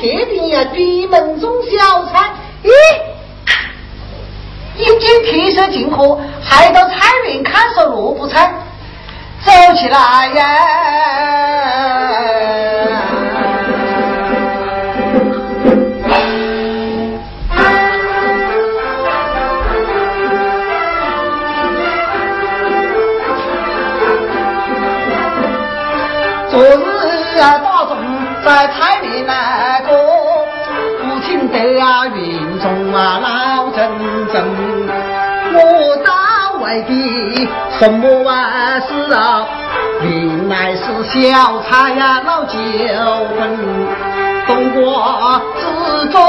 [0.00, 2.30] 来都是通通菜，毛兄撇定呀，闭门中小菜。
[2.64, 2.70] 咦，
[4.76, 6.94] 一经提色进货，还到菜
[7.26, 8.52] 园看守萝卜菜，
[9.44, 10.56] 走起来呀！
[26.50, 27.96] 昨日啊，大众
[28.44, 28.89] 在菜
[32.60, 33.90] 中啊老阵
[34.32, 34.44] 阵。
[35.52, 36.12] 我到
[36.60, 39.46] 外地什么啊事啊？
[40.02, 42.56] 原来是小菜呀闹纠
[43.36, 43.58] 纷，
[44.46, 46.20] 冬瓜只做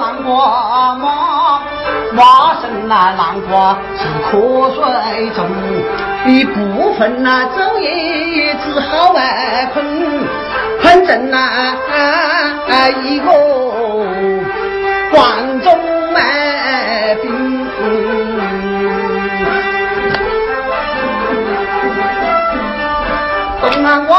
[0.00, 1.60] 南瓜妈。
[2.14, 4.02] 花生啊，南瓜是
[4.36, 5.46] 瞌睡中，
[6.26, 9.20] 一部分那昼夜，只好啊
[9.72, 9.84] 困，
[10.82, 11.38] 困成那
[13.02, 13.30] 一个
[15.22, 15.72] 关中
[16.12, 17.24] 卖兵。
[23.60, 24.12] 东南我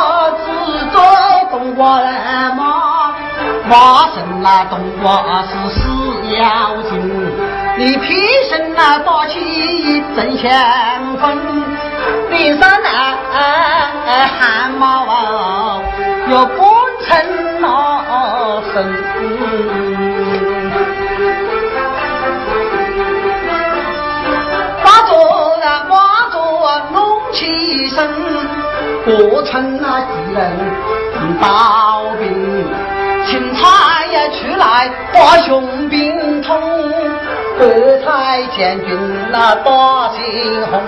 [0.45, 0.47] 只
[0.93, 0.95] 做
[1.51, 2.09] 冬瓜来
[2.55, 3.13] 嘛，
[3.69, 5.81] 花生那冬瓜是死
[6.37, 6.41] 要
[6.83, 6.91] 紧。
[7.77, 8.15] 你披
[8.49, 10.49] 身那打起正香
[11.19, 11.37] 风，
[12.29, 12.87] 脸上那
[14.39, 15.81] 汗毛
[16.29, 16.63] 又不
[17.05, 17.11] 成
[17.59, 17.67] 那
[18.73, 18.73] 身，
[26.91, 28.07] 弄起身，
[29.05, 30.41] 过程那几人
[31.41, 32.23] 刀兵，
[33.25, 33.61] 青菜
[34.11, 36.59] 呀出来把雄兵痛。
[37.59, 37.61] 二
[38.03, 38.89] 彩将军
[39.31, 40.19] 那把心
[40.71, 40.81] 红，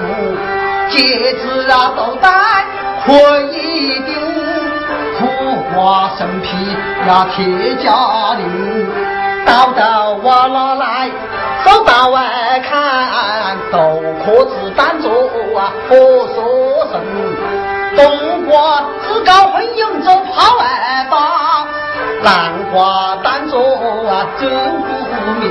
[0.90, 2.28] 戒指啊都戴
[3.06, 3.13] 可
[3.52, 4.16] 一顶，
[5.19, 5.28] 苦
[5.75, 6.47] 瓜身披
[7.07, 8.44] 呀铁甲鳞，
[9.46, 11.10] 刀刀我拿来
[11.64, 15.10] 手刀外看，豆壳子当作
[15.58, 15.96] 啊火
[16.36, 16.42] 烧
[16.92, 16.94] 身，
[17.96, 21.68] 冬瓜自高混用走跑外打，
[22.24, 23.60] 南瓜当作
[24.10, 24.90] 啊周不
[25.40, 25.44] 明。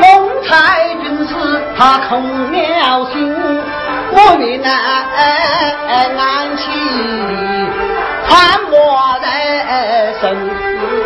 [0.00, 1.32] 孟太君是
[1.76, 3.34] 他空了心，
[4.12, 4.70] 我云南
[6.16, 6.62] 安琪
[8.28, 9.26] 宽莫在
[10.20, 10.97] 身。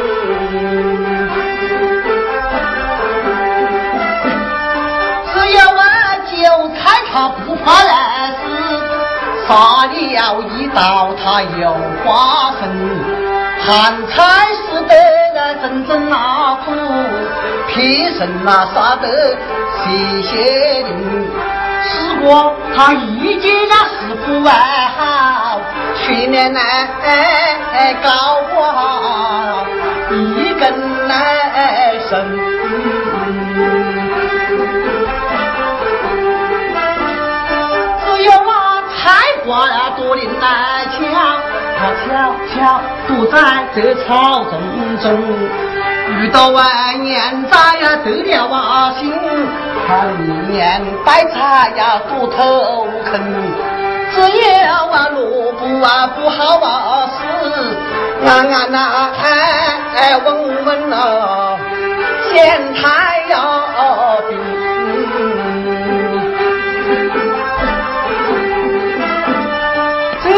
[9.53, 11.75] 死，杀了一刀他又
[12.05, 12.63] 花生。
[13.65, 14.95] 寒菜是得
[15.35, 16.73] 那真正那苦，
[17.69, 19.07] 皮身那杀得
[19.85, 21.31] 血血淋。
[21.85, 24.51] 试过他一件那是不外
[24.97, 25.61] 好，
[25.97, 26.89] 去年来
[28.03, 28.09] 高
[28.55, 29.65] 挂
[30.11, 32.13] 一根来生。
[39.45, 40.99] 我呀多灵来瞧，
[41.79, 41.83] 他。
[42.07, 44.53] 悄悄躲在这草丛
[45.03, 45.19] 中，
[46.21, 49.13] 遇到万年仔呀得了啊心，
[49.87, 53.21] 他里面白菜呀多头啃，
[54.15, 57.77] 只有啊萝卜啊不好啊死，
[58.27, 59.27] 俺俺呐哎
[59.97, 61.59] 哎问问呐，
[62.33, 63.37] 咸菜呀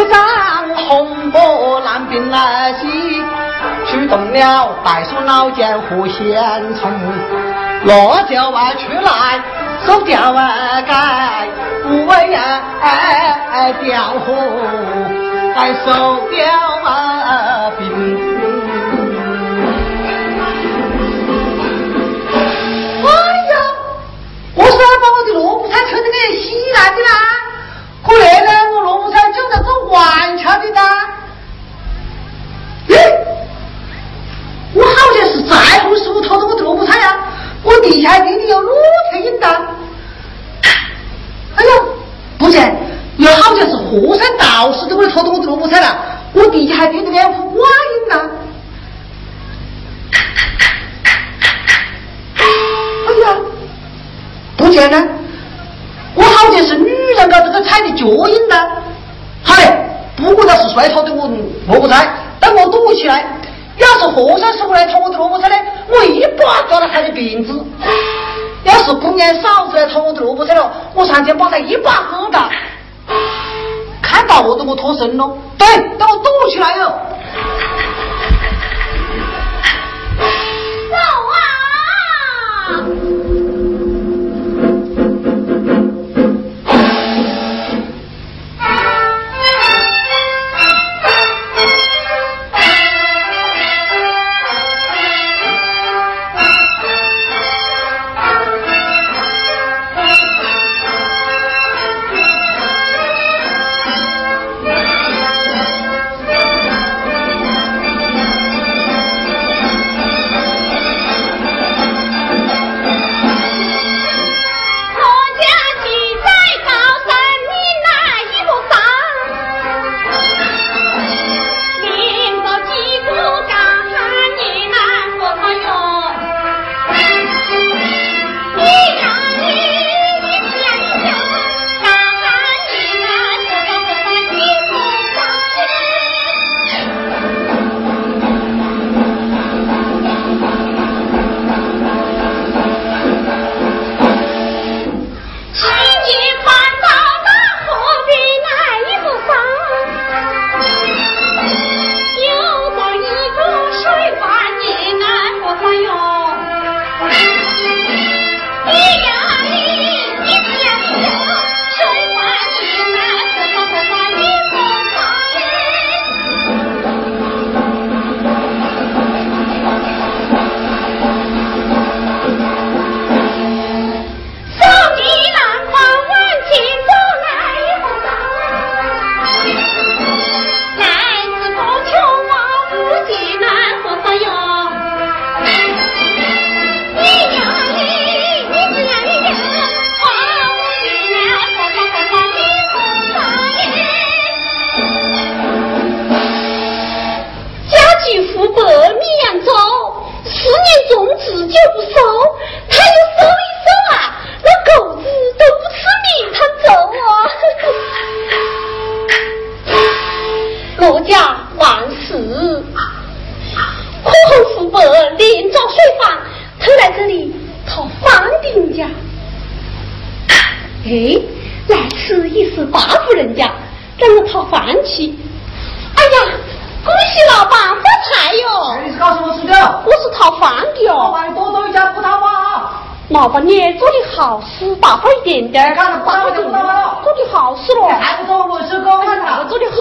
[0.05, 0.15] 冰。
[0.89, 2.87] 红波蓝兵来袭，
[3.87, 6.91] 驱动了袋鼠老将和仙虫，
[7.87, 9.41] 辣椒啊出来
[9.87, 11.49] 手吊啊盖，
[11.83, 12.63] 不为呀
[13.81, 14.35] 吊火，
[15.55, 16.45] 还手吊
[16.85, 17.83] 啊兵。
[23.03, 23.07] 哎
[23.51, 23.55] 呀，
[24.55, 27.09] 我是要把我的萝卜菜抽的给稀烂的啦！
[28.07, 28.51] 可来呢，
[29.55, 30.81] 我萝卜菜就在做玩桥的呢。
[32.89, 32.97] 咦，
[34.75, 35.55] 我好像是在
[35.85, 37.17] 后师傅偷的我的萝卜菜呀！
[37.63, 38.75] 我地下地里有骆
[39.11, 39.47] 驼印的。
[41.57, 41.71] 哎呀，
[42.39, 42.59] 不是，
[43.17, 45.97] 又好像是火山道士都会偷的我的萝卜菜了。
[46.33, 48.31] 我地下还钉着两幅挂印呢。
[52.37, 52.45] 哎
[53.25, 53.37] 呀，
[54.57, 55.09] 不见了。
[56.17, 58.57] 我好像是女人搞这个菜的脚印呢，
[59.45, 59.87] 嗨，
[60.17, 61.29] 不管他是谁偷的我
[61.69, 62.09] 萝卜菜，
[62.41, 63.25] 等我躲起来。
[63.77, 65.57] 要是和尚师傅来偷我的萝卜菜呢，
[65.89, 67.53] 我一把抓了他的辫子；
[68.63, 72.49] 要是姑娘嫂子来偷我的萝卜菜了，我上前把他一把喝倒。
[74.01, 75.67] 看到我都我脱身了，对，
[75.99, 77.01] 等我躲起来了。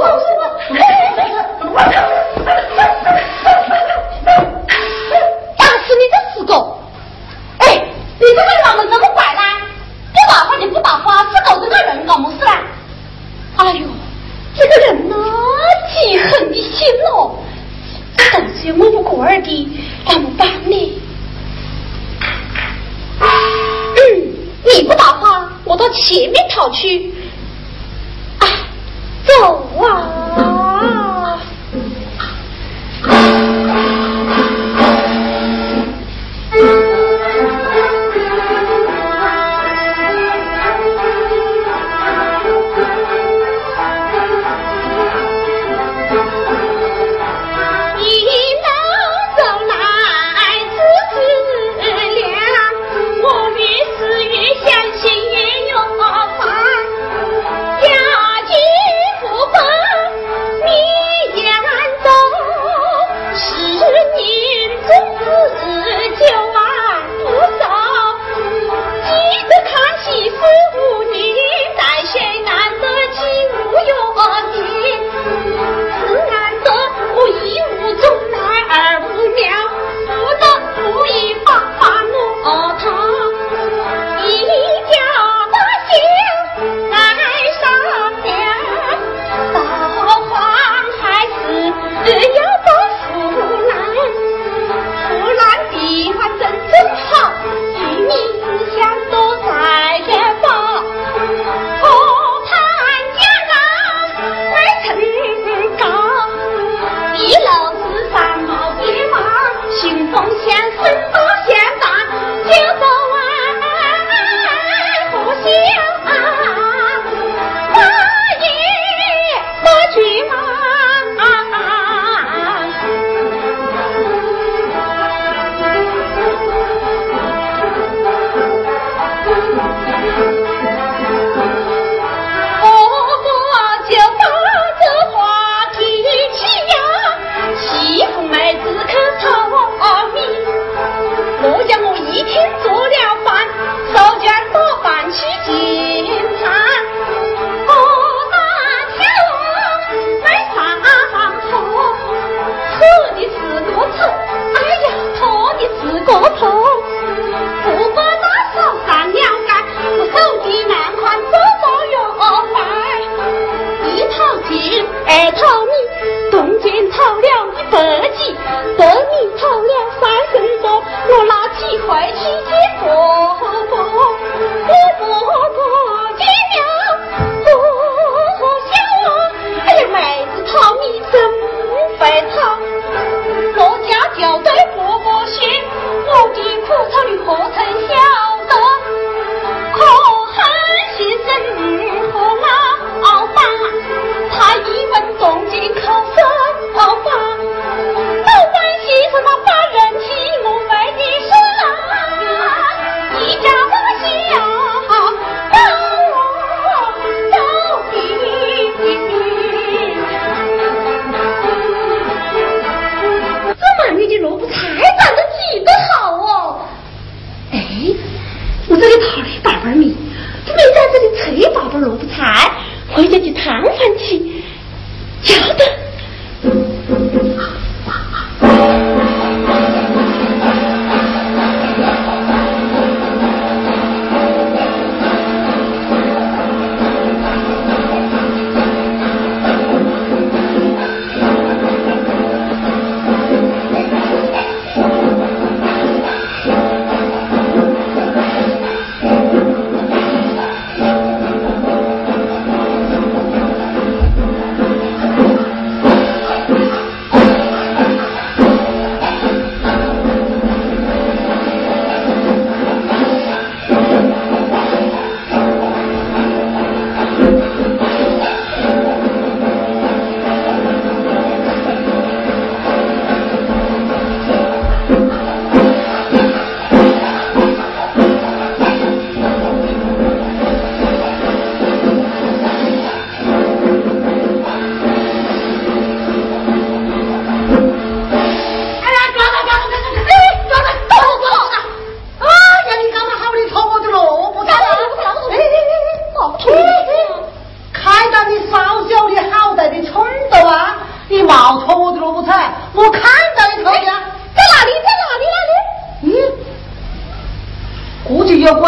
[0.05, 0.32] Oh,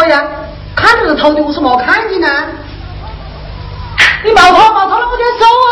[0.08, 0.24] 呀，
[0.74, 2.28] 看到人头的我是没看见呢。
[4.24, 5.68] 你莫跑莫跑了，我就要收啊，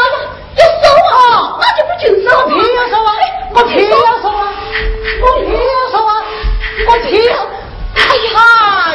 [0.56, 2.28] 要收哈，那就不就是。
[2.34, 3.10] 我偏要收啊，
[3.54, 4.52] 我偏要收啊，
[5.22, 6.10] 我偏要收啊。
[6.88, 7.32] 我偏要。
[7.94, 8.00] 哎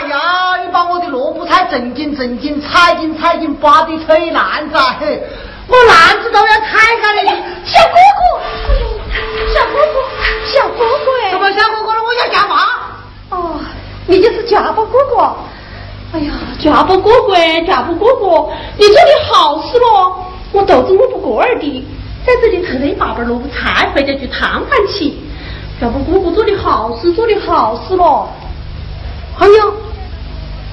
[0.09, 4.77] 呀，你把我的萝卜菜正经正经，彩金彩金，把的扯烂子。
[4.99, 5.23] 嘿。
[5.67, 7.23] 我烂子都要踩下来。
[7.63, 8.21] 小哥哥，
[9.53, 10.01] 小哥哥，
[10.45, 11.29] 小哥哥。
[11.31, 11.99] 怎么小哥哥了？
[12.03, 12.55] 我要干嘛？
[16.59, 19.01] 家不过关，家不过过，你做的
[19.31, 20.15] 好事喽！
[20.51, 21.87] 我都是我不过儿的，
[22.25, 25.13] 在这里特地把本萝卜菜回家去探访去。
[25.79, 28.27] 要不姑姑做的好事，做的好事喽！
[29.37, 29.63] 哎呀，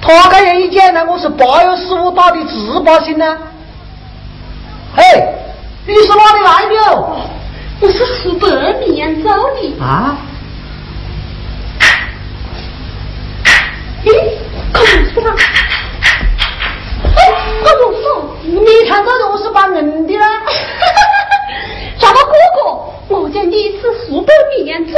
[0.01, 3.37] 他这样一讲呢，我是八月十五打的自八星呢。
[4.95, 5.03] 嘿，
[5.85, 7.17] 你是哪里来的哦？
[7.79, 9.79] 我是湖北沔阳州的。
[9.79, 10.17] 啊？
[14.07, 14.13] 哎，
[17.61, 18.07] 快点说！
[18.43, 20.13] 你看这肉是把人的
[21.99, 22.61] 哥哥，
[23.09, 24.93] 我是湖北沔阳州，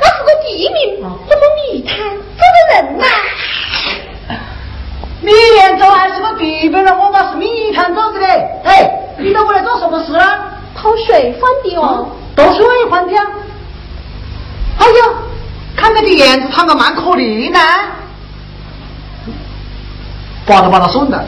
[0.00, 1.96] 那是个地名，怎么密探
[2.38, 3.04] 这个人呐？
[5.22, 8.26] 沔阳州还是个地名了，我嘛是密探走的嘞。
[8.64, 10.12] 哎，你到我来做什么事
[11.06, 12.08] 水饭的哦。
[12.34, 13.12] 倒水饭的。
[14.78, 14.92] 哎呀，
[15.76, 17.58] 看你的样子，他个蛮可怜呢。
[20.46, 21.18] 把他把他送的。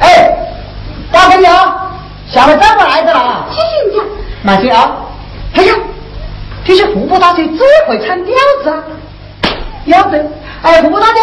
[0.00, 0.30] 哎，
[1.12, 1.50] 大朋友，
[2.30, 3.46] 下来再不来的啦。
[3.50, 4.02] 谢谢你。
[4.42, 4.92] 慢些啊！
[5.54, 5.74] 哎呀，
[6.64, 8.82] 这些户部大姐最会唱调子啊！
[9.84, 10.30] 调子，
[10.62, 11.20] 哎，户部大姐，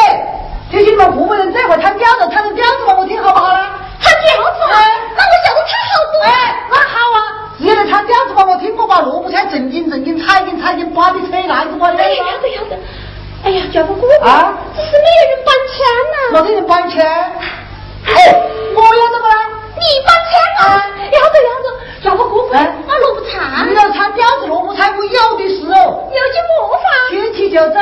[0.71, 3.59] 这些你们户部人最会唱调子，唱的调子嘛，我听好不好呢？
[3.99, 4.73] 唱调子？
[4.73, 4.81] 哎，
[5.15, 6.21] 那我晓得唱好多。
[6.23, 6.31] 哎，
[6.71, 7.19] 那好啊，
[7.59, 11.89] 只要来唱调子吧，我听我把萝卜菜正经正经，菜根菜根，把的扯来子嘛。
[11.89, 12.77] 哎呀，要得要得。
[13.43, 14.53] 哎呀，叫个哥哥啊！
[14.75, 15.75] 这是没有人搬迁
[16.11, 16.15] 呐。
[16.33, 17.03] 哪个人搬迁？
[17.05, 18.13] 哎，
[18.75, 19.35] 我要怎么啦？
[19.75, 20.61] 你搬迁啊？
[21.11, 21.67] 要得要得，
[22.03, 22.53] 叫个哥哥，
[22.87, 23.29] 那萝卜菜。
[23.67, 26.09] 你要掺饺子萝卜菜，我有的是哦。
[26.11, 26.83] 有句魔法。
[27.09, 27.75] 提起就走。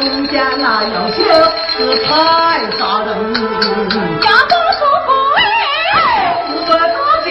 [0.00, 0.08] 请。
[0.08, 0.48] 听着。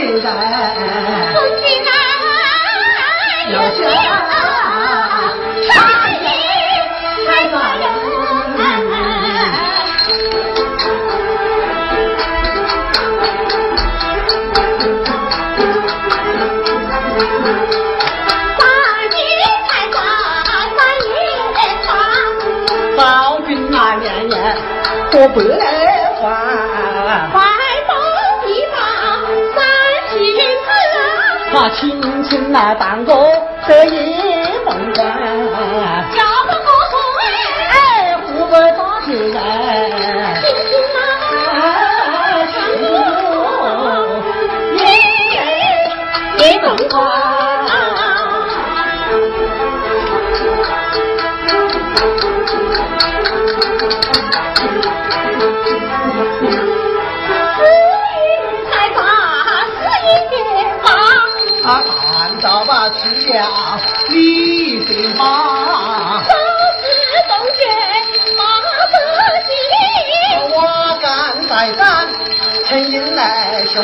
[0.10, 0.87] 我
[25.30, 26.24] 不来还，
[27.32, 27.42] 快
[27.88, 27.94] 报
[28.46, 28.78] 地方
[29.56, 29.58] 三
[30.12, 30.16] 亲
[30.64, 30.70] 子，
[31.52, 33.14] 他轻轻来办个
[33.68, 33.90] 得意
[34.66, 35.06] 梦官，
[63.28, 66.32] 吃了李飞马，手
[66.80, 66.88] 持
[67.28, 67.60] 洞穴
[68.38, 68.40] 马
[68.88, 68.96] 不
[69.44, 69.52] 行，
[70.56, 70.56] 我
[71.02, 71.06] 敢
[71.46, 72.08] 再战，
[72.66, 73.84] 陈英来雄，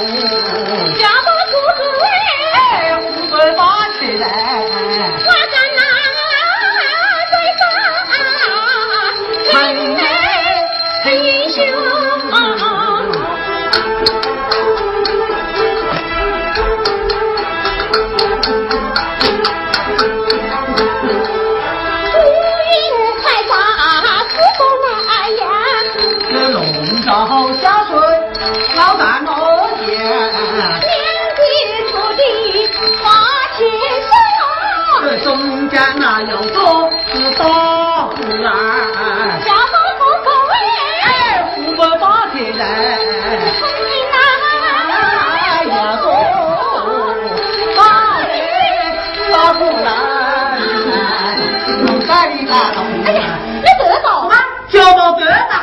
[52.23, 54.35] 哎呀你得到吗？
[54.69, 55.53] 就没得到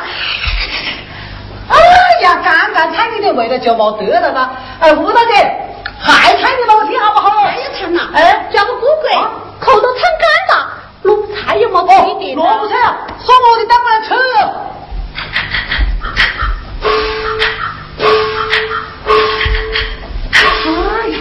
[1.69, 1.75] 哎
[2.21, 4.51] 呀刚刚才你的味道就没得了吗？
[4.79, 5.33] 哎吴大姐
[5.99, 7.29] 还参你帮我听好不好？
[7.41, 8.09] 还要参哪。
[8.13, 8.85] 哎叫个姑姑
[9.59, 10.67] 口都撑干了。
[12.35, 12.95] 萝卜菜啊
[13.25, 14.13] 说我的带过来吃。
[20.63, 21.19] 哎呀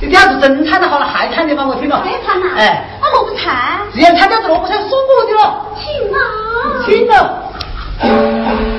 [0.00, 2.02] 你这样子真惨的好了还参你帮我听了。
[2.02, 2.84] 还惨呐哎。
[3.10, 5.66] 我不踩只要他家的萝卜菜是我的了？
[5.80, 6.18] 亲妈
[6.86, 8.71] 亲的